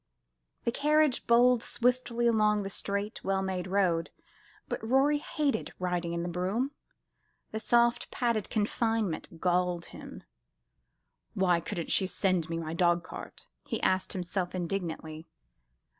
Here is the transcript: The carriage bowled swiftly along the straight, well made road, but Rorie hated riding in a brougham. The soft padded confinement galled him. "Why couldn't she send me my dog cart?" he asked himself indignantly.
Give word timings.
The 0.63 0.71
carriage 0.71 1.27
bowled 1.27 1.61
swiftly 1.61 2.25
along 2.25 2.63
the 2.63 2.71
straight, 2.71 3.23
well 3.23 3.43
made 3.43 3.67
road, 3.67 4.09
but 4.67 4.81
Rorie 4.83 5.19
hated 5.19 5.73
riding 5.77 6.11
in 6.13 6.25
a 6.25 6.27
brougham. 6.27 6.71
The 7.51 7.59
soft 7.59 8.09
padded 8.09 8.49
confinement 8.49 9.39
galled 9.39 9.85
him. 9.93 10.23
"Why 11.35 11.59
couldn't 11.59 11.91
she 11.91 12.07
send 12.07 12.49
me 12.49 12.57
my 12.57 12.73
dog 12.73 13.03
cart?" 13.03 13.45
he 13.67 13.79
asked 13.83 14.13
himself 14.13 14.55
indignantly. 14.55 15.27